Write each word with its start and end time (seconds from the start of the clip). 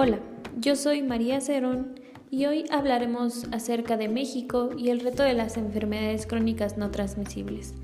Hola, 0.00 0.20
yo 0.60 0.76
soy 0.76 1.02
María 1.02 1.40
Cerón 1.40 1.98
y 2.30 2.46
hoy 2.46 2.66
hablaremos 2.70 3.48
acerca 3.50 3.96
de 3.96 4.08
México 4.08 4.70
y 4.78 4.90
el 4.90 5.00
reto 5.00 5.24
de 5.24 5.34
las 5.34 5.56
enfermedades 5.56 6.24
crónicas 6.24 6.78
no 6.78 6.92
transmisibles, 6.92 7.74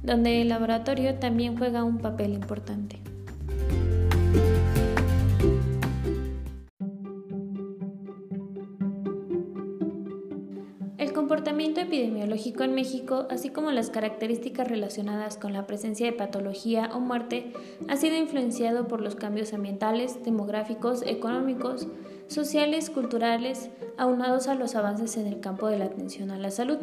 donde 0.00 0.40
el 0.40 0.50
laboratorio 0.50 1.16
también 1.16 1.58
juega 1.58 1.82
un 1.82 1.98
papel 1.98 2.32
importante. 2.32 3.00
El 11.04 11.12
comportamiento 11.12 11.82
epidemiológico 11.82 12.64
en 12.64 12.74
México, 12.74 13.26
así 13.28 13.50
como 13.50 13.70
las 13.72 13.90
características 13.90 14.66
relacionadas 14.66 15.36
con 15.36 15.52
la 15.52 15.66
presencia 15.66 16.06
de 16.06 16.14
patología 16.14 16.88
o 16.94 16.98
muerte, 16.98 17.52
ha 17.88 17.96
sido 17.98 18.16
influenciado 18.16 18.88
por 18.88 19.02
los 19.02 19.14
cambios 19.14 19.52
ambientales, 19.52 20.24
demográficos, 20.24 21.02
económicos, 21.02 21.88
sociales, 22.28 22.88
culturales, 22.88 23.68
aunados 23.98 24.48
a 24.48 24.54
los 24.54 24.76
avances 24.76 25.18
en 25.18 25.26
el 25.26 25.40
campo 25.40 25.66
de 25.66 25.78
la 25.78 25.84
atención 25.84 26.30
a 26.30 26.38
la 26.38 26.50
salud. 26.50 26.78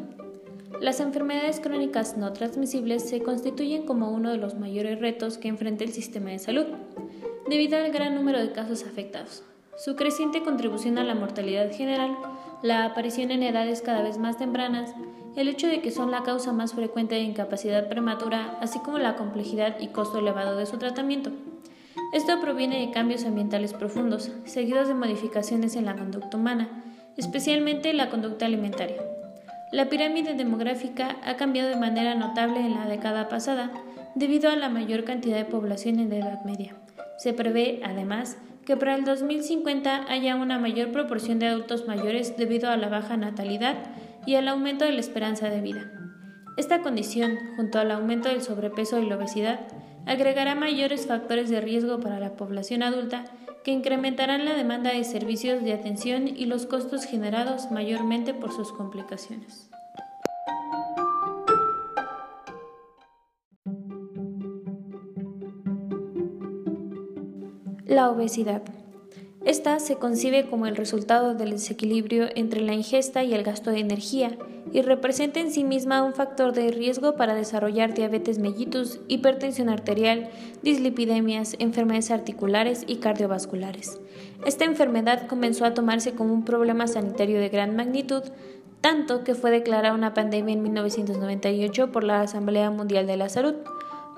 Las 0.79 0.99
enfermedades 0.99 1.59
crónicas 1.59 2.15
no 2.15 2.31
transmisibles 2.31 3.09
se 3.09 3.23
constituyen 3.23 3.88
como 3.88 4.12
uno 4.12 4.29
de 4.29 4.38
los 4.38 4.53
mayores 4.53 4.99
retos 4.99 5.40
que 5.40 5.48
enfrenta 5.48 5.84
el 5.84 5.93
sistema 5.93 6.29
de 6.29 6.38
salud, 6.38 6.67
debido 7.49 7.76
al 7.76 7.91
gran 7.91 8.13
número 8.13 8.40
de 8.40 8.51
casos 8.51 8.84
afectados, 8.84 9.41
su 9.77 9.95
creciente 9.95 10.43
contribución 10.43 10.99
a 10.99 11.03
la 11.03 11.15
mortalidad 11.15 11.71
general, 11.71 12.15
la 12.63 12.85
aparición 12.85 13.31
en 13.31 13.43
edades 13.43 13.81
cada 13.81 14.01
vez 14.01 14.17
más 14.17 14.38
tempranas, 14.38 14.93
el 15.35 15.47
hecho 15.47 15.67
de 15.67 15.81
que 15.81 15.91
son 15.91 16.11
la 16.11 16.23
causa 16.23 16.51
más 16.51 16.73
frecuente 16.73 17.15
de 17.15 17.21
incapacidad 17.21 17.87
prematura, 17.87 18.57
así 18.61 18.79
como 18.79 18.97
la 18.97 19.15
complejidad 19.15 19.79
y 19.79 19.87
costo 19.87 20.20
elevado 20.20 20.57
de 20.57 20.65
su 20.65 20.77
tratamiento. 20.77 21.31
Esto 22.13 22.41
proviene 22.41 22.85
de 22.85 22.91
cambios 22.91 23.25
ambientales 23.25 23.73
profundos, 23.73 24.31
seguidos 24.45 24.87
de 24.87 24.93
modificaciones 24.93 25.76
en 25.76 25.85
la 25.85 25.95
conducta 25.95 26.37
humana, 26.37 26.84
especialmente 27.18 27.93
la 27.93 28.09
conducta 28.09 28.45
alimentaria. 28.45 29.01
La 29.71 29.87
pirámide 29.87 30.34
demográfica 30.34 31.15
ha 31.23 31.37
cambiado 31.37 31.70
de 31.70 31.77
manera 31.77 32.15
notable 32.15 32.59
en 32.59 32.73
la 32.73 32.85
década 32.85 33.29
pasada 33.29 33.71
debido 34.15 34.49
a 34.49 34.57
la 34.57 34.68
mayor 34.68 35.05
cantidad 35.05 35.37
de 35.37 35.46
población 35.46 35.99
en 35.99 36.12
Edad 36.12 36.43
Media. 36.43 36.75
Se 37.18 37.31
prevé, 37.31 37.79
además, 37.84 38.37
que 38.65 38.77
para 38.77 38.95
el 38.95 39.04
2050 39.04 40.05
haya 40.09 40.35
una 40.35 40.59
mayor 40.59 40.91
proporción 40.91 41.40
de 41.40 41.48
adultos 41.48 41.87
mayores 41.87 42.37
debido 42.37 42.70
a 42.70 42.77
la 42.77 42.90
baja 42.90 43.18
natalidad 43.18 43.76
y 44.26 44.35
al 44.35 44.48
aumento 44.48 44.85
de 44.85 44.91
la 44.91 44.99
esperanza 44.99 45.49
de 45.49 45.62
vida. 45.62 45.91
Esta 46.57 46.81
condición, 46.81 47.37
junto 47.55 47.79
al 47.79 47.91
aumento 47.91 48.29
del 48.29 48.41
sobrepeso 48.41 48.99
y 48.99 49.07
la 49.07 49.15
obesidad, 49.15 49.62
agregará 50.05 50.55
mayores 50.55 51.07
factores 51.07 51.49
de 51.49 51.62
riesgo 51.62 51.99
para 51.99 52.20
la 52.20 52.35
población 52.35 52.84
adulta 52.84 53.26
que 53.63 53.71
incrementarán 53.71 54.45
la 54.45 54.53
demanda 54.53 54.91
de 54.91 55.03
servicios 55.03 55.63
de 55.63 55.73
atención 55.73 56.27
y 56.27 56.46
los 56.46 56.65
costos 56.65 57.05
generados 57.05 57.71
mayormente 57.71 58.34
por 58.34 58.51
sus 58.51 58.71
complicaciones. 58.71 59.70
La 67.91 68.09
obesidad. 68.09 68.61
Esta 69.44 69.78
se 69.81 69.97
concibe 69.97 70.50
como 70.50 70.66
el 70.66 70.78
resultado 70.78 71.35
del 71.35 71.50
desequilibrio 71.51 72.29
entre 72.35 72.61
la 72.61 72.73
ingesta 72.73 73.25
y 73.25 73.34
el 73.34 73.44
gasto 73.44 73.69
de 73.69 73.79
energía 73.79 74.38
y 74.72 74.81
representa 74.81 75.41
en 75.41 75.51
sí 75.51 75.66
misma 75.66 76.01
un 76.01 76.13
factor 76.13 76.53
de 76.53 76.72
riesgo 76.72 77.17
para 77.17 77.35
desarrollar 77.35 77.94
diabetes 77.94 78.39
mellitus, 78.39 79.01
hipertensión 79.09 79.67
arterial, 79.67 80.29
dislipidemias, 80.62 81.57
enfermedades 81.59 82.12
articulares 82.12 82.85
y 82.88 83.00
cardiovasculares. 83.00 84.00
Esta 84.45 84.63
enfermedad 84.63 85.28
comenzó 85.28 85.66
a 85.66 85.73
tomarse 85.73 86.13
como 86.13 86.34
un 86.34 86.45
problema 86.45 86.88
sanitario 86.88 87.41
de 87.41 87.50
gran 87.50 87.75
magnitud, 87.75 88.24
tanto 88.80 89.25
que 89.25 89.35
fue 89.35 89.51
declarada 89.51 89.94
una 89.94 90.13
pandemia 90.13 90.53
en 90.53 90.63
1998 90.63 91.91
por 91.91 92.06
la 92.06 92.22
Asamblea 92.22 92.72
Mundial 92.72 93.06
de 93.06 93.18
la 93.18 93.28
Salud. 93.28 93.56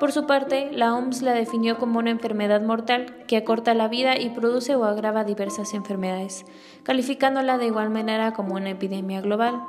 Por 0.04 0.12
su 0.12 0.26
parte, 0.26 0.70
la 0.74 0.94
OMS 0.96 1.22
la 1.22 1.32
definió 1.32 1.78
como 1.78 1.98
una 1.98 2.10
enfermedad 2.12 2.62
mortal 2.62 3.24
que 3.26 3.38
acorta 3.38 3.74
la 3.74 3.88
vida 3.88 4.20
y 4.20 4.32
produce 4.32 4.76
o 4.76 4.84
agrava 4.84 5.24
diversas 5.24 5.74
enfermedades, 5.74 6.44
calificándola 6.84 7.58
de 7.58 7.68
igual 7.68 7.90
manera 7.90 8.34
como 8.34 8.56
una 8.56 8.72
epidemia 8.72 9.22
global. 9.22 9.64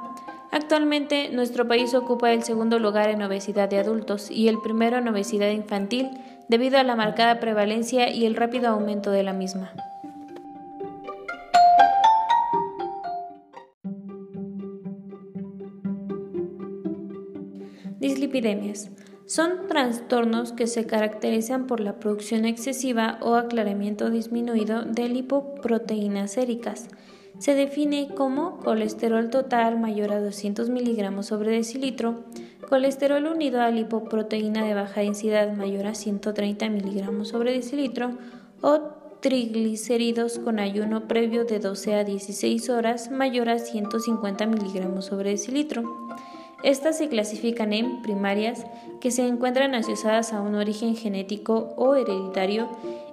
Actualmente, 0.51 1.29
nuestro 1.31 1.69
país 1.69 1.95
ocupa 1.95 2.33
el 2.33 2.43
segundo 2.43 2.81
lugar 2.81 3.11
en 3.11 3.23
obesidad 3.23 3.69
de 3.69 3.79
adultos 3.79 4.29
y 4.29 4.49
el 4.49 4.61
primero 4.61 4.97
en 4.97 5.07
obesidad 5.07 5.51
infantil 5.51 6.11
debido 6.49 6.79
a 6.79 6.83
la 6.83 6.97
marcada 6.97 7.39
prevalencia 7.39 8.11
y 8.11 8.27
el 8.27 8.35
rápido 8.35 8.71
aumento 8.71 9.13
de 9.13 9.23
la 9.23 9.35
misma. 9.35 9.71
Dislipidemias. 18.01 18.91
Son 19.27 19.69
trastornos 19.69 20.53
que 20.53 20.67
se 20.67 20.85
caracterizan 20.85 21.67
por 21.67 21.81
la 21.81 21.99
producción 21.99 22.45
excesiva 22.45 23.19
o 23.23 23.37
aclaramiento 23.37 24.11
disminuido 24.11 24.83
de 24.83 25.09
lipoproteínas 25.09 26.33
séricas. 26.33 26.89
Se 27.39 27.55
define 27.55 28.09
como 28.15 28.59
colesterol 28.59 29.31
total 29.31 29.81
mayor 29.81 30.13
a 30.13 30.21
200 30.21 30.69
miligramos 30.69 31.27
sobre 31.27 31.53
decilitro, 31.53 32.25
colesterol 32.69 33.25
unido 33.25 33.63
a 33.63 33.71
lipoproteína 33.71 34.65
de 34.65 34.75
baja 34.75 35.01
densidad 35.01 35.53
mayor 35.55 35.87
a 35.87 35.95
130 35.95 36.69
miligramos 36.69 37.29
sobre 37.29 37.53
decilitro 37.53 38.11
o 38.61 38.81
triglicéridos 39.21 40.39
con 40.39 40.59
ayuno 40.59 41.09
previo 41.09 41.47
de 41.47 41.61
12 41.61 41.95
a 41.95 42.05
16 42.05 42.69
horas 42.69 43.11
mayor 43.11 43.49
a 43.49 43.59
150 43.59 44.47
miligramos 44.47 45.07
sobre 45.07 45.31
decilitro. 45.31 45.83
Estas 46.65 46.97
se 46.97 47.09
clasifican 47.11 47.75
en 47.75 48.01
primarias, 48.01 48.65
que 48.99 49.11
se 49.11 49.27
encuentran 49.27 49.75
asociadas 49.75 50.33
a 50.33 50.41
un 50.41 50.55
origen 50.55 50.97
genético 50.97 51.75
o 51.77 51.95
hereditario, 51.95 52.71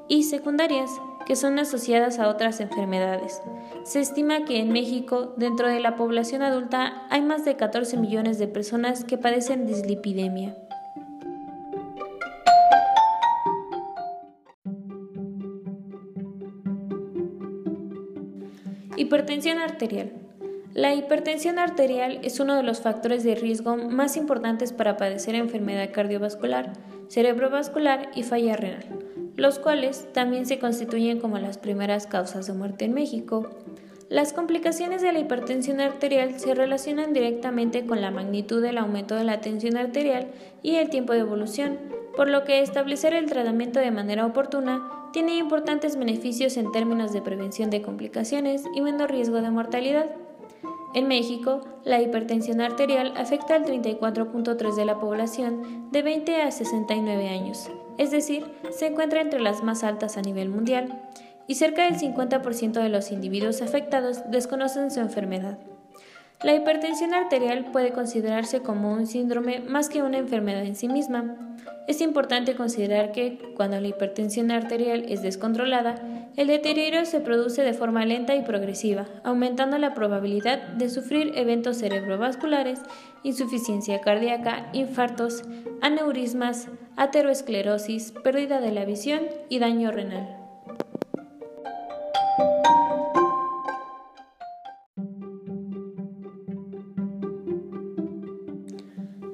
y 0.07 0.23
secundarias, 0.23 0.89
que 1.25 1.35
son 1.35 1.59
asociadas 1.59 2.17
a 2.19 2.29
otras 2.29 2.61
enfermedades. 2.61 3.41
Se 3.83 3.99
estima 3.99 4.45
que 4.45 4.59
en 4.59 4.71
México, 4.71 5.33
dentro 5.35 5.67
de 5.67 5.81
la 5.81 5.97
población 5.97 6.43
adulta, 6.43 7.05
hay 7.09 7.21
más 7.21 7.43
de 7.43 7.57
14 7.57 7.97
millones 7.97 8.39
de 8.39 8.47
personas 8.47 9.03
que 9.03 9.17
padecen 9.17 9.67
dislipidemia. 9.67 10.55
Hipertensión 18.95 19.57
arterial. 19.57 20.20
La 20.73 20.95
hipertensión 20.95 21.59
arterial 21.59 22.19
es 22.23 22.39
uno 22.39 22.55
de 22.55 22.63
los 22.63 22.79
factores 22.79 23.25
de 23.25 23.35
riesgo 23.35 23.75
más 23.75 24.15
importantes 24.15 24.71
para 24.71 24.95
padecer 24.95 25.35
enfermedad 25.35 25.89
cardiovascular, 25.91 26.71
cerebrovascular 27.09 28.09
y 28.15 28.23
falla 28.23 28.55
renal, 28.55 28.85
los 29.35 29.59
cuales 29.59 30.07
también 30.13 30.45
se 30.45 30.59
constituyen 30.59 31.19
como 31.19 31.39
las 31.39 31.57
primeras 31.57 32.07
causas 32.07 32.47
de 32.47 32.53
muerte 32.53 32.85
en 32.85 32.93
México. 32.93 33.49
Las 34.07 34.31
complicaciones 34.31 35.01
de 35.01 35.11
la 35.11 35.19
hipertensión 35.19 35.81
arterial 35.81 36.39
se 36.39 36.55
relacionan 36.55 37.11
directamente 37.11 37.85
con 37.85 37.99
la 37.99 38.11
magnitud 38.11 38.61
del 38.61 38.77
aumento 38.77 39.15
de 39.15 39.25
la 39.25 39.41
tensión 39.41 39.75
arterial 39.75 40.27
y 40.63 40.75
el 40.75 40.89
tiempo 40.89 41.11
de 41.11 41.19
evolución, 41.19 41.79
por 42.15 42.29
lo 42.29 42.45
que 42.45 42.61
establecer 42.61 43.13
el 43.13 43.25
tratamiento 43.25 43.81
de 43.81 43.91
manera 43.91 44.25
oportuna 44.25 45.09
tiene 45.11 45.35
importantes 45.35 45.97
beneficios 45.97 46.55
en 46.55 46.71
términos 46.71 47.11
de 47.11 47.21
prevención 47.21 47.69
de 47.69 47.81
complicaciones 47.81 48.63
y 48.73 48.79
menor 48.79 49.11
riesgo 49.11 49.41
de 49.41 49.51
mortalidad. 49.51 50.05
En 50.93 51.07
México, 51.07 51.61
la 51.85 52.01
hipertensión 52.01 52.59
arterial 52.59 53.13
afecta 53.15 53.55
al 53.55 53.65
34.3 53.65 54.75
de 54.75 54.85
la 54.85 54.99
población 54.99 55.89
de 55.91 56.01
20 56.01 56.41
a 56.41 56.51
69 56.51 57.29
años, 57.29 57.69
es 57.97 58.11
decir, 58.11 58.45
se 58.71 58.87
encuentra 58.87 59.21
entre 59.21 59.39
las 59.39 59.63
más 59.63 59.85
altas 59.85 60.17
a 60.17 60.21
nivel 60.21 60.49
mundial, 60.49 61.01
y 61.47 61.55
cerca 61.55 61.83
del 61.83 61.97
50% 61.97 62.81
de 62.81 62.89
los 62.89 63.11
individuos 63.11 63.61
afectados 63.61 64.29
desconocen 64.29 64.91
su 64.91 64.99
enfermedad. 64.99 65.57
La 66.43 66.55
hipertensión 66.55 67.13
arterial 67.13 67.65
puede 67.71 67.91
considerarse 67.91 68.61
como 68.61 68.91
un 68.91 69.05
síndrome 69.05 69.59
más 69.59 69.89
que 69.89 70.01
una 70.01 70.17
enfermedad 70.17 70.65
en 70.65 70.75
sí 70.75 70.87
misma. 70.87 71.35
Es 71.87 72.01
importante 72.01 72.55
considerar 72.55 73.11
que, 73.11 73.37
cuando 73.55 73.79
la 73.79 73.87
hipertensión 73.87 74.49
arterial 74.49 75.05
es 75.07 75.21
descontrolada, 75.21 75.95
el 76.35 76.47
deterioro 76.47 77.05
se 77.05 77.19
produce 77.19 77.61
de 77.61 77.73
forma 77.73 78.05
lenta 78.05 78.33
y 78.33 78.41
progresiva, 78.41 79.05
aumentando 79.23 79.77
la 79.77 79.93
probabilidad 79.93 80.67
de 80.69 80.89
sufrir 80.89 81.33
eventos 81.35 81.77
cerebrovasculares, 81.77 82.79
insuficiencia 83.23 84.01
cardíaca, 84.01 84.69
infartos, 84.73 85.43
aneurismas, 85.81 86.69
ateroesclerosis, 86.97 88.13
pérdida 88.23 88.61
de 88.61 88.71
la 88.71 88.85
visión 88.85 89.21
y 89.47 89.59
daño 89.59 89.91
renal. 89.91 90.40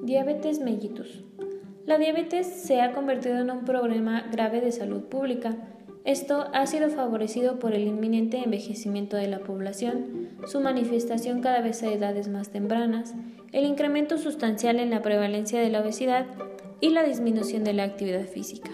Diabetes 0.07 0.61
mellitus. 0.61 1.25
La 1.85 1.97
diabetes 1.97 2.47
se 2.47 2.79
ha 2.79 2.93
convertido 2.93 3.39
en 3.39 3.51
un 3.51 3.65
problema 3.65 4.25
grave 4.31 4.61
de 4.61 4.71
salud 4.71 5.01
pública. 5.01 5.57
Esto 6.05 6.47
ha 6.53 6.65
sido 6.65 6.89
favorecido 6.89 7.59
por 7.59 7.73
el 7.73 7.85
inminente 7.85 8.37
envejecimiento 8.37 9.17
de 9.17 9.27
la 9.27 9.39
población, 9.39 10.29
su 10.45 10.61
manifestación 10.61 11.41
cada 11.41 11.59
vez 11.59 11.83
a 11.83 11.91
edades 11.91 12.29
más 12.29 12.51
tempranas, 12.51 13.15
el 13.51 13.65
incremento 13.65 14.17
sustancial 14.17 14.79
en 14.79 14.91
la 14.91 15.01
prevalencia 15.01 15.59
de 15.59 15.71
la 15.71 15.81
obesidad 15.81 16.25
y 16.79 16.91
la 16.91 17.03
disminución 17.03 17.65
de 17.65 17.73
la 17.73 17.83
actividad 17.83 18.27
física. 18.27 18.71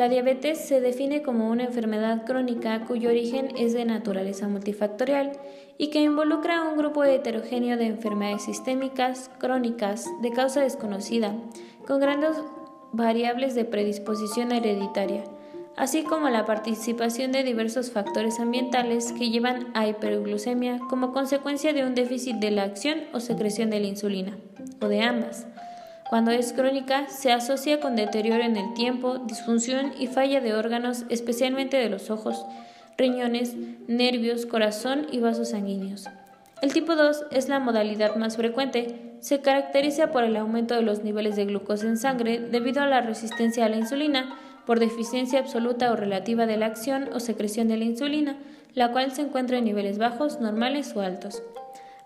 La 0.00 0.08
diabetes 0.08 0.58
se 0.58 0.80
define 0.80 1.20
como 1.20 1.50
una 1.50 1.64
enfermedad 1.64 2.24
crónica 2.24 2.86
cuyo 2.86 3.10
origen 3.10 3.50
es 3.58 3.74
de 3.74 3.84
naturaleza 3.84 4.48
multifactorial 4.48 5.32
y 5.76 5.90
que 5.90 6.00
involucra 6.00 6.56
a 6.56 6.70
un 6.70 6.78
grupo 6.78 7.04
heterogéneo 7.04 7.76
de 7.76 7.84
enfermedades 7.84 8.44
sistémicas, 8.44 9.30
crónicas, 9.38 10.06
de 10.22 10.30
causa 10.30 10.62
desconocida, 10.62 11.34
con 11.86 12.00
grandes 12.00 12.30
variables 12.94 13.54
de 13.54 13.66
predisposición 13.66 14.52
hereditaria, 14.52 15.24
así 15.76 16.02
como 16.02 16.30
la 16.30 16.46
participación 16.46 17.30
de 17.30 17.42
diversos 17.42 17.90
factores 17.90 18.40
ambientales 18.40 19.12
que 19.12 19.28
llevan 19.28 19.66
a 19.74 19.86
hiperglucemia 19.86 20.78
como 20.88 21.12
consecuencia 21.12 21.74
de 21.74 21.84
un 21.84 21.94
déficit 21.94 22.36
de 22.36 22.52
la 22.52 22.62
acción 22.62 23.00
o 23.12 23.20
secreción 23.20 23.68
de 23.68 23.80
la 23.80 23.88
insulina, 23.88 24.38
o 24.80 24.88
de 24.88 25.02
ambas. 25.02 25.46
Cuando 26.10 26.32
es 26.32 26.52
crónica, 26.52 27.08
se 27.08 27.30
asocia 27.30 27.78
con 27.78 27.94
deterioro 27.94 28.42
en 28.42 28.56
el 28.56 28.74
tiempo, 28.74 29.18
disfunción 29.18 29.92
y 29.96 30.08
falla 30.08 30.40
de 30.40 30.54
órganos, 30.54 31.04
especialmente 31.08 31.76
de 31.76 31.88
los 31.88 32.10
ojos, 32.10 32.44
riñones, 32.98 33.54
nervios, 33.86 34.44
corazón 34.44 35.06
y 35.12 35.20
vasos 35.20 35.50
sanguíneos. 35.50 36.08
El 36.62 36.72
tipo 36.72 36.96
2 36.96 37.26
es 37.30 37.48
la 37.48 37.60
modalidad 37.60 38.16
más 38.16 38.36
frecuente. 38.36 39.14
Se 39.20 39.40
caracteriza 39.40 40.10
por 40.10 40.24
el 40.24 40.36
aumento 40.36 40.74
de 40.74 40.82
los 40.82 41.04
niveles 41.04 41.36
de 41.36 41.44
glucosa 41.44 41.86
en 41.86 41.96
sangre 41.96 42.40
debido 42.40 42.82
a 42.82 42.88
la 42.88 43.02
resistencia 43.02 43.66
a 43.66 43.68
la 43.68 43.76
insulina, 43.76 44.36
por 44.66 44.80
deficiencia 44.80 45.38
absoluta 45.38 45.92
o 45.92 45.96
relativa 45.96 46.46
de 46.46 46.56
la 46.56 46.66
acción 46.66 47.08
o 47.12 47.20
secreción 47.20 47.68
de 47.68 47.76
la 47.76 47.84
insulina, 47.84 48.36
la 48.74 48.90
cual 48.90 49.12
se 49.12 49.22
encuentra 49.22 49.58
en 49.58 49.64
niveles 49.64 49.98
bajos, 49.98 50.40
normales 50.40 50.92
o 50.96 51.02
altos 51.02 51.40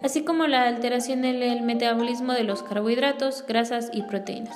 así 0.04 0.22
como 0.22 0.46
la 0.46 0.68
alteración 0.68 1.24
en 1.24 1.42
el 1.42 1.62
metabolismo 1.62 2.34
de 2.34 2.44
los 2.44 2.62
carbohidratos, 2.62 3.42
grasas 3.48 3.88
y 3.90 4.02
proteínas. 4.02 4.54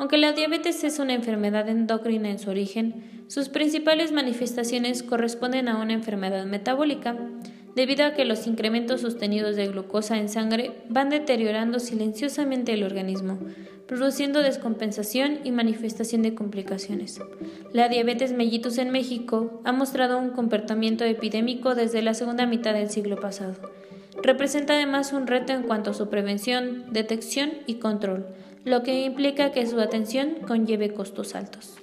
Aunque 0.00 0.18
la 0.18 0.32
diabetes 0.32 0.82
es 0.82 0.98
una 0.98 1.14
enfermedad 1.14 1.68
endocrina 1.68 2.28
en 2.28 2.40
su 2.40 2.50
origen, 2.50 3.22
sus 3.28 3.50
principales 3.50 4.10
manifestaciones 4.10 5.04
corresponden 5.04 5.68
a 5.68 5.80
una 5.80 5.92
enfermedad 5.92 6.44
metabólica, 6.44 7.16
debido 7.76 8.04
a 8.04 8.14
que 8.14 8.24
los 8.24 8.48
incrementos 8.48 9.02
sostenidos 9.02 9.54
de 9.54 9.68
glucosa 9.68 10.18
en 10.18 10.28
sangre 10.28 10.72
van 10.88 11.08
deteriorando 11.08 11.78
silenciosamente 11.78 12.72
el 12.72 12.82
organismo, 12.82 13.38
produciendo 13.86 14.42
descompensación 14.42 15.38
y 15.44 15.52
manifestación 15.52 16.22
de 16.22 16.34
complicaciones. 16.34 17.20
La 17.72 17.88
diabetes 17.88 18.32
mellitus 18.32 18.78
en 18.78 18.90
México 18.90 19.60
ha 19.64 19.70
mostrado 19.70 20.18
un 20.18 20.30
comportamiento 20.30 21.04
epidémico 21.04 21.76
desde 21.76 22.02
la 22.02 22.14
segunda 22.14 22.44
mitad 22.44 22.74
del 22.74 22.90
siglo 22.90 23.20
pasado 23.20 23.54
Representa 24.22 24.74
además 24.74 25.12
un 25.14 25.26
reto 25.26 25.54
en 25.54 25.62
cuanto 25.62 25.90
a 25.90 25.94
su 25.94 26.10
prevención, 26.10 26.92
detección 26.92 27.50
y 27.66 27.76
control, 27.76 28.26
lo 28.64 28.82
que 28.82 29.04
implica 29.04 29.50
que 29.50 29.66
su 29.66 29.80
atención 29.80 30.36
conlleve 30.46 30.92
costos 30.92 31.34
altos. 31.34 31.78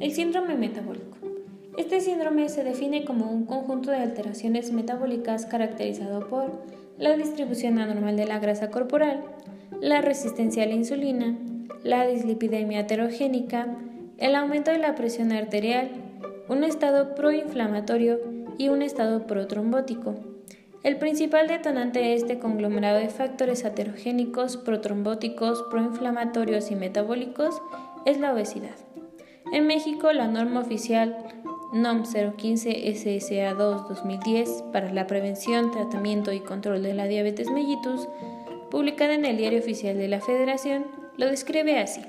El 0.00 0.12
síndrome 0.12 0.56
metabólico. 0.56 1.18
Este 1.76 2.00
síndrome 2.00 2.48
se 2.48 2.64
define 2.64 3.04
como 3.04 3.30
un 3.30 3.44
conjunto 3.44 3.90
de 3.90 3.98
alteraciones 3.98 4.72
metabólicas 4.72 5.44
caracterizado 5.44 6.26
por 6.28 6.64
la 6.96 7.14
distribución 7.16 7.78
anormal 7.78 8.16
de 8.16 8.24
la 8.24 8.38
grasa 8.38 8.70
corporal, 8.70 9.24
la 9.80 10.00
resistencia 10.00 10.62
a 10.62 10.66
la 10.66 10.72
insulina, 10.72 11.36
la 11.86 12.06
dislipidemia 12.06 12.80
heterogénica, 12.80 13.68
el 14.18 14.34
aumento 14.34 14.70
de 14.72 14.78
la 14.78 14.94
presión 14.94 15.32
arterial, 15.32 15.90
un 16.48 16.64
estado 16.64 17.14
proinflamatorio 17.14 18.18
y 18.58 18.68
un 18.68 18.82
estado 18.82 19.26
protrombótico. 19.26 20.16
El 20.82 20.98
principal 20.98 21.48
detonante 21.48 22.00
de 22.00 22.14
este 22.14 22.38
conglomerado 22.38 22.98
de 22.98 23.08
factores 23.08 23.64
heterogénicos, 23.64 24.56
protrombóticos, 24.56 25.64
proinflamatorios 25.70 26.70
y 26.70 26.76
metabólicos 26.76 27.60
es 28.04 28.18
la 28.18 28.32
obesidad. 28.32 28.76
En 29.52 29.66
México, 29.66 30.12
la 30.12 30.28
norma 30.28 30.60
oficial 30.60 31.16
NOM 31.72 32.04
015 32.04 32.70
SSA2 32.70 33.88
2010 33.88 34.64
para 34.72 34.92
la 34.92 35.06
prevención, 35.06 35.70
tratamiento 35.70 36.32
y 36.32 36.40
control 36.40 36.82
de 36.82 36.94
la 36.94 37.06
diabetes 37.06 37.50
mellitus, 37.50 38.08
publicada 38.70 39.14
en 39.14 39.24
el 39.24 39.36
Diario 39.36 39.58
Oficial 39.60 39.96
de 39.98 40.08
la 40.08 40.20
Federación, 40.20 41.05
lo 41.18 41.26
describe 41.26 41.78
así. 41.78 42.02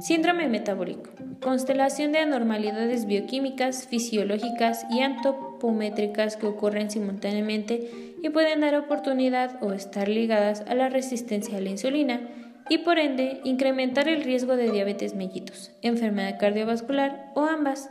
Síndrome 0.00 0.48
metabólico. 0.48 1.10
Constelación 1.40 2.10
de 2.12 2.18
anormalidades 2.18 3.06
bioquímicas, 3.06 3.86
fisiológicas 3.86 4.84
y 4.90 5.00
antropométricas 5.00 6.36
que 6.36 6.46
ocurren 6.46 6.90
simultáneamente 6.90 8.16
y 8.20 8.28
pueden 8.30 8.60
dar 8.60 8.74
oportunidad 8.74 9.62
o 9.62 9.72
estar 9.72 10.08
ligadas 10.08 10.64
a 10.66 10.74
la 10.74 10.88
resistencia 10.88 11.58
a 11.58 11.60
la 11.60 11.70
insulina 11.70 12.20
y 12.68 12.78
por 12.78 12.98
ende 12.98 13.40
incrementar 13.44 14.08
el 14.08 14.24
riesgo 14.24 14.56
de 14.56 14.72
diabetes 14.72 15.14
mellitus, 15.14 15.70
enfermedad 15.82 16.38
cardiovascular 16.38 17.30
o 17.34 17.44
ambas. 17.44 17.88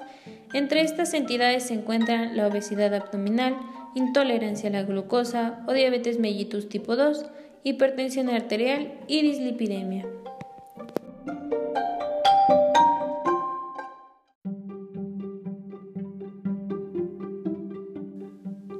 Entre 0.53 0.81
estas 0.81 1.13
entidades 1.13 1.63
se 1.63 1.75
encuentran 1.75 2.35
la 2.35 2.47
obesidad 2.47 2.93
abdominal, 2.93 3.55
intolerancia 3.95 4.69
a 4.69 4.73
la 4.73 4.83
glucosa 4.83 5.63
o 5.65 5.71
diabetes 5.71 6.19
mellitus 6.19 6.67
tipo 6.67 6.97
2, 6.97 7.25
hipertensión 7.63 8.29
arterial 8.29 8.93
y 9.07 9.21
dislipidemia. 9.21 10.05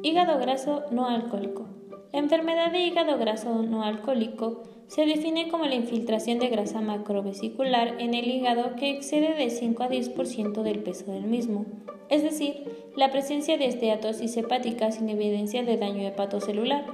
Hígado 0.03 0.39
graso 0.39 0.83
no 0.91 1.07
alcohólico. 1.07 1.67
La 2.13 2.19
enfermedad 2.19 2.71
de 2.71 2.79
hígado 2.85 3.17
graso 3.17 3.63
no 3.63 3.83
alcohólico 3.83 4.63
se 4.87 5.05
define 5.05 5.49
como 5.49 5.65
la 5.65 5.75
infiltración 5.75 6.39
de 6.39 6.47
grasa 6.49 6.79
macrovesicular 6.79 7.95
en 7.99 8.13
el 8.13 8.29
hígado 8.29 8.75
que 8.75 8.91
excede 8.91 9.33
de 9.33 9.49
5 9.49 9.83
a 9.83 9.89
10% 9.89 10.61
del 10.61 10.83
peso 10.83 11.11
del 11.11 11.25
mismo, 11.25 11.65
es 12.09 12.23
decir, 12.23 12.87
la 12.95 13.11
presencia 13.11 13.57
de 13.57 13.65
esteatosis 13.65 14.37
hepática 14.37 14.91
sin 14.91 15.09
evidencia 15.09 15.63
de 15.63 15.77
daño 15.77 16.07
hepatocelular 16.07 16.85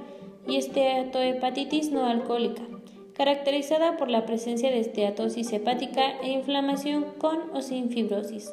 y 0.47 0.55
esteatohepatitis 0.55 1.91
no 1.91 2.05
alcohólica, 2.05 2.63
caracterizada 3.21 3.97
por 3.97 4.09
la 4.09 4.25
presencia 4.25 4.71
de 4.71 4.79
esteatosis 4.79 5.53
hepática 5.53 6.19
e 6.23 6.31
inflamación 6.31 7.05
con 7.19 7.37
o 7.53 7.61
sin 7.61 7.91
fibrosis. 7.91 8.51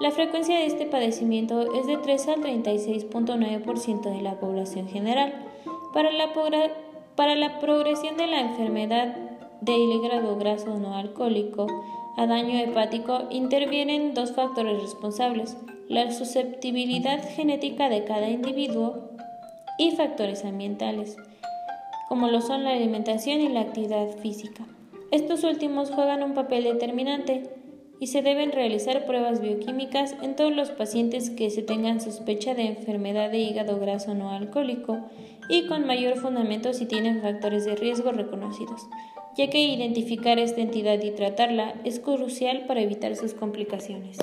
La 0.00 0.10
frecuencia 0.10 0.58
de 0.58 0.66
este 0.66 0.86
padecimiento 0.86 1.72
es 1.72 1.86
de 1.86 1.98
3 1.98 2.26
al 2.26 2.42
36.9% 2.42 4.10
de 4.10 4.20
la 4.20 4.40
población 4.40 4.88
general. 4.88 5.46
Para 5.94 6.10
la, 6.10 6.32
para 7.14 7.36
la 7.36 7.60
progresión 7.60 8.16
de 8.16 8.26
la 8.26 8.40
enfermedad 8.40 9.14
de 9.60 9.76
hígado 9.76 10.36
graso 10.36 10.76
no 10.78 10.96
alcohólico 10.96 11.68
a 12.16 12.26
daño 12.26 12.58
hepático 12.58 13.28
intervienen 13.30 14.14
dos 14.14 14.32
factores 14.32 14.82
responsables, 14.82 15.56
la 15.88 16.10
susceptibilidad 16.10 17.22
genética 17.36 17.88
de 17.88 18.02
cada 18.02 18.28
individuo 18.28 19.10
y 19.78 19.92
factores 19.92 20.44
ambientales, 20.44 21.16
como 22.08 22.28
lo 22.28 22.40
son 22.40 22.64
la 22.64 22.70
alimentación 22.70 23.40
y 23.40 23.48
la 23.48 23.60
actividad 23.60 24.08
física. 24.22 24.64
Estos 25.10 25.44
últimos 25.44 25.90
juegan 25.90 26.22
un 26.22 26.34
papel 26.34 26.64
determinante 26.64 27.50
y 28.00 28.06
se 28.06 28.22
deben 28.22 28.52
realizar 28.52 29.04
pruebas 29.06 29.40
bioquímicas 29.40 30.14
en 30.22 30.36
todos 30.36 30.54
los 30.54 30.70
pacientes 30.70 31.30
que 31.30 31.50
se 31.50 31.62
tengan 31.62 32.00
sospecha 32.00 32.54
de 32.54 32.66
enfermedad 32.66 33.30
de 33.30 33.38
hígado 33.38 33.78
graso 33.78 34.14
no 34.14 34.30
alcohólico 34.30 34.98
y 35.48 35.66
con 35.66 35.86
mayor 35.86 36.16
fundamento 36.16 36.72
si 36.72 36.86
tienen 36.86 37.20
factores 37.20 37.64
de 37.64 37.74
riesgo 37.74 38.12
reconocidos, 38.12 38.82
ya 39.36 39.50
que 39.50 39.60
identificar 39.60 40.38
esta 40.38 40.60
entidad 40.60 41.02
y 41.02 41.10
tratarla 41.10 41.74
es 41.84 42.00
crucial 42.00 42.66
para 42.66 42.80
evitar 42.80 43.16
sus 43.16 43.34
complicaciones. 43.34 44.18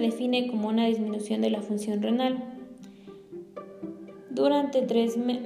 Define 0.00 0.48
como 0.48 0.68
una 0.68 0.86
disminución 0.86 1.40
de 1.40 1.50
la 1.50 1.62
función 1.62 2.02
renal 2.02 2.58
durante 4.38 4.86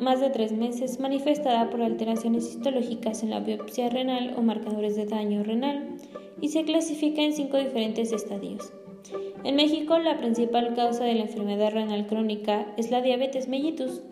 más 0.00 0.20
de 0.20 0.28
tres 0.28 0.52
meses 0.52 1.00
manifestada 1.00 1.70
por 1.70 1.80
alteraciones 1.80 2.46
histológicas 2.46 3.22
en 3.22 3.30
la 3.30 3.40
biopsia 3.40 3.88
renal 3.88 4.34
o 4.36 4.42
marcadores 4.42 4.96
de 4.96 5.06
daño 5.06 5.42
renal 5.42 5.96
y 6.42 6.48
se 6.48 6.64
clasifica 6.64 7.22
en 7.22 7.32
cinco 7.32 7.56
diferentes 7.56 8.12
estadios. 8.12 8.70
En 9.44 9.56
México, 9.56 9.98
la 9.98 10.18
principal 10.18 10.74
causa 10.74 11.04
de 11.04 11.14
la 11.14 11.22
enfermedad 11.22 11.72
renal 11.72 12.06
crónica 12.06 12.66
es 12.76 12.90
la 12.90 13.00
diabetes 13.00 13.48
mellitus. 13.48 14.02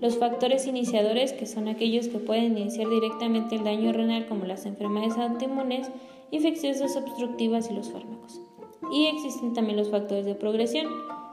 Los 0.00 0.16
factores 0.16 0.66
iniciadores, 0.66 1.34
que 1.34 1.44
son 1.44 1.68
aquellos 1.68 2.08
que 2.08 2.18
pueden 2.18 2.56
iniciar 2.56 2.88
directamente 2.88 3.56
el 3.56 3.64
daño 3.64 3.92
renal 3.92 4.26
como 4.26 4.46
las 4.46 4.64
enfermedades 4.64 5.18
autoinmunes, 5.18 5.90
infecciosas 6.30 6.96
obstructivas 6.96 7.70
y 7.70 7.74
los 7.74 7.90
fármacos. 7.90 8.40
Y 8.92 9.06
existen 9.06 9.54
también 9.54 9.76
los 9.76 9.90
factores 9.90 10.24
de 10.24 10.34
progresión, 10.34 10.88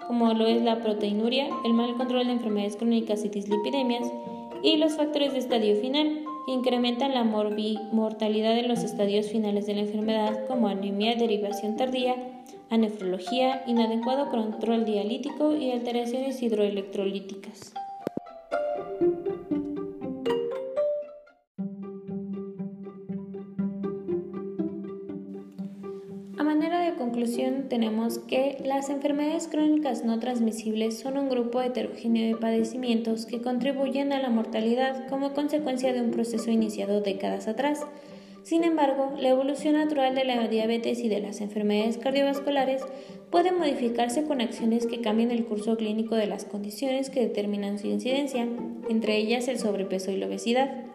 como 0.07 0.33
lo 0.33 0.47
es 0.47 0.61
la 0.61 0.81
proteinuria, 0.81 1.49
el 1.65 1.73
mal 1.73 1.95
control 1.95 2.27
de 2.27 2.33
enfermedades 2.33 2.77
crónicas 2.77 3.25
y 3.25 3.29
dislipidemias, 3.29 4.11
y 4.63 4.77
los 4.77 4.95
factores 4.95 5.33
de 5.33 5.39
estadio 5.39 5.75
final, 5.75 6.23
que 6.45 6.53
incrementan 6.53 7.13
la 7.13 7.23
mortalidad 7.23 8.57
en 8.57 8.67
los 8.67 8.83
estadios 8.83 9.27
finales 9.27 9.65
de 9.65 9.75
la 9.75 9.81
enfermedad, 9.81 10.47
como 10.47 10.67
anemia, 10.67 11.15
derivación 11.15 11.75
tardía, 11.75 12.15
anefrología, 12.69 13.63
inadecuado 13.67 14.29
control 14.29 14.85
dialítico 14.85 15.55
y 15.55 15.71
alteraciones 15.71 16.41
hidroelectrolíticas. 16.41 17.73
Conclusión 26.97 27.69
tenemos 27.69 28.19
que 28.19 28.61
las 28.65 28.89
enfermedades 28.89 29.47
crónicas 29.47 30.03
no 30.03 30.19
transmisibles 30.19 30.99
son 30.99 31.17
un 31.17 31.29
grupo 31.29 31.61
heterogéneo 31.61 32.27
de 32.27 32.39
padecimientos 32.39 33.25
que 33.25 33.41
contribuyen 33.41 34.11
a 34.11 34.19
la 34.19 34.29
mortalidad 34.29 35.07
como 35.07 35.33
consecuencia 35.33 35.93
de 35.93 36.01
un 36.01 36.11
proceso 36.11 36.51
iniciado 36.51 37.01
décadas 37.01 37.47
atrás. 37.47 37.85
Sin 38.43 38.63
embargo, 38.63 39.13
la 39.19 39.29
evolución 39.29 39.73
natural 39.73 40.15
de 40.15 40.25
la 40.25 40.47
diabetes 40.47 40.99
y 40.99 41.09
de 41.09 41.19
las 41.19 41.41
enfermedades 41.41 41.97
cardiovasculares 41.97 42.81
puede 43.29 43.51
modificarse 43.51 44.23
con 44.23 44.41
acciones 44.41 44.85
que 44.85 45.01
cambien 45.01 45.31
el 45.31 45.45
curso 45.45 45.75
clínico 45.77 46.15
de 46.15 46.27
las 46.27 46.45
condiciones 46.45 47.09
que 47.09 47.21
determinan 47.21 47.77
su 47.77 47.87
incidencia, 47.87 48.47
entre 48.89 49.17
ellas 49.17 49.47
el 49.47 49.59
sobrepeso 49.59 50.11
y 50.11 50.17
la 50.17 50.27
obesidad, 50.27 50.85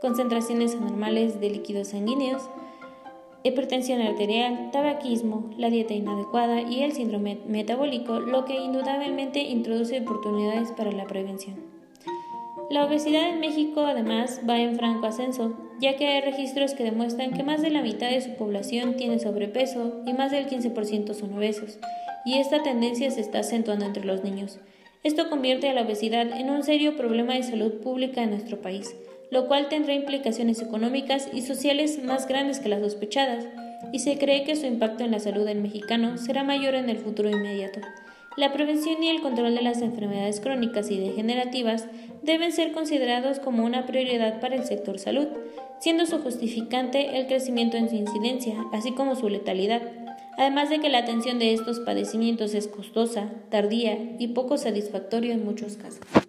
concentraciones 0.00 0.74
anormales 0.74 1.40
de 1.40 1.50
líquidos 1.50 1.88
sanguíneos, 1.88 2.42
hipertensión 3.46 4.00
arterial, 4.00 4.70
tabaquismo, 4.72 5.50
la 5.56 5.70
dieta 5.70 5.94
inadecuada 5.94 6.62
y 6.62 6.82
el 6.82 6.92
síndrome 6.92 7.38
metabólico, 7.46 8.20
lo 8.20 8.44
que 8.44 8.56
indudablemente 8.56 9.40
introduce 9.40 10.00
oportunidades 10.00 10.72
para 10.72 10.92
la 10.92 11.06
prevención. 11.06 11.56
La 12.68 12.84
obesidad 12.84 13.28
en 13.28 13.38
México 13.38 13.86
además 13.86 14.40
va 14.48 14.58
en 14.58 14.76
franco 14.76 15.06
ascenso, 15.06 15.56
ya 15.80 15.96
que 15.96 16.08
hay 16.08 16.20
registros 16.20 16.74
que 16.74 16.82
demuestran 16.82 17.32
que 17.32 17.44
más 17.44 17.62
de 17.62 17.70
la 17.70 17.82
mitad 17.82 18.10
de 18.10 18.20
su 18.20 18.34
población 18.34 18.96
tiene 18.96 19.20
sobrepeso 19.20 20.02
y 20.04 20.12
más 20.12 20.32
del 20.32 20.48
15% 20.48 21.14
son 21.14 21.34
obesos, 21.34 21.78
y 22.24 22.38
esta 22.38 22.64
tendencia 22.64 23.10
se 23.12 23.20
está 23.20 23.38
acentuando 23.38 23.84
entre 23.84 24.04
los 24.04 24.24
niños. 24.24 24.58
Esto 25.04 25.30
convierte 25.30 25.68
a 25.68 25.72
la 25.72 25.82
obesidad 25.82 26.32
en 26.32 26.50
un 26.50 26.64
serio 26.64 26.96
problema 26.96 27.34
de 27.34 27.44
salud 27.44 27.74
pública 27.74 28.24
en 28.24 28.30
nuestro 28.30 28.60
país, 28.60 28.96
lo 29.30 29.46
cual 29.46 29.68
tendrá 29.68 29.94
implicaciones 29.94 30.60
económicas 30.62 31.28
y 31.32 31.42
sociales 31.42 32.02
más 32.02 32.28
grandes 32.28 32.60
que 32.60 32.68
las 32.68 32.80
sospechadas, 32.80 33.46
y 33.92 34.00
se 34.00 34.18
cree 34.18 34.44
que 34.44 34.56
su 34.56 34.66
impacto 34.66 35.04
en 35.04 35.10
la 35.12 35.20
salud 35.20 35.44
del 35.44 35.60
mexicano 35.60 36.18
será 36.18 36.44
mayor 36.44 36.74
en 36.74 36.90
el 36.90 36.98
futuro 36.98 37.30
inmediato. 37.30 37.80
La 38.36 38.52
prevención 38.52 39.02
y 39.02 39.08
el 39.08 39.22
control 39.22 39.54
de 39.54 39.62
las 39.62 39.80
enfermedades 39.80 40.40
crónicas 40.40 40.90
y 40.90 40.98
degenerativas 40.98 41.86
deben 42.22 42.52
ser 42.52 42.72
considerados 42.72 43.38
como 43.40 43.64
una 43.64 43.86
prioridad 43.86 44.40
para 44.40 44.56
el 44.56 44.64
sector 44.64 44.98
salud, 44.98 45.28
siendo 45.80 46.04
su 46.04 46.18
justificante 46.18 47.18
el 47.18 47.26
crecimiento 47.28 47.78
en 47.78 47.88
su 47.88 47.96
incidencia, 47.96 48.54
así 48.72 48.92
como 48.92 49.16
su 49.16 49.30
letalidad, 49.30 49.80
además 50.36 50.68
de 50.68 50.80
que 50.80 50.90
la 50.90 50.98
atención 50.98 51.38
de 51.38 51.54
estos 51.54 51.80
padecimientos 51.80 52.54
es 52.54 52.68
costosa, 52.68 53.30
tardía 53.50 53.96
y 54.18 54.28
poco 54.28 54.58
satisfactoria 54.58 55.32
en 55.32 55.44
muchos 55.44 55.78
casos. 55.78 56.25